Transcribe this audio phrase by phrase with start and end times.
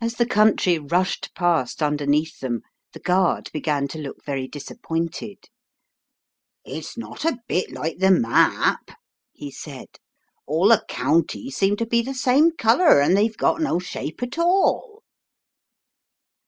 [0.00, 2.62] As the country rushed past underneath them,
[2.94, 5.36] the guard began to look very disappointed.
[6.64, 8.88] "It's not a bit like the map,"
[9.34, 9.88] he said;"
[10.46, 14.38] all the counties seem to be the same colour, and they've got no shape at
[14.38, 15.02] all."